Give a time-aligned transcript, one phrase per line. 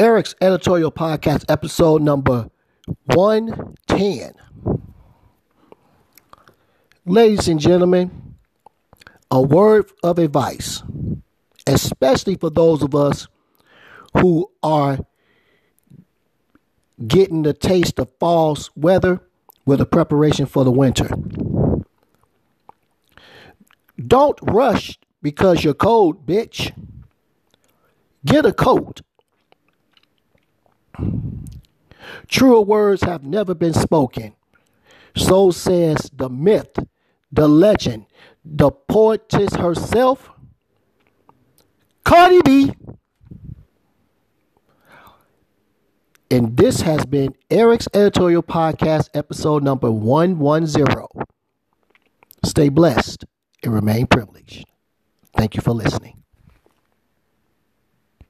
[0.00, 2.48] Eric's editorial podcast, episode number
[3.04, 4.32] 110.
[7.04, 8.36] Ladies and gentlemen,
[9.30, 10.82] a word of advice,
[11.66, 13.28] especially for those of us
[14.18, 15.00] who are
[17.06, 19.20] getting the taste of fall's weather
[19.66, 21.10] with a preparation for the winter.
[23.98, 26.72] Don't rush because you're cold, bitch.
[28.24, 29.02] Get a coat.
[32.28, 34.34] Truer words have never been spoken.
[35.16, 36.78] So says the myth,
[37.32, 38.06] the legend,
[38.44, 40.30] the poetess herself,
[42.04, 42.74] Cardi B.
[46.30, 51.24] And this has been Eric's editorial podcast, episode number 110.
[52.44, 53.24] Stay blessed
[53.64, 54.64] and remain privileged.
[55.36, 56.22] Thank you for listening.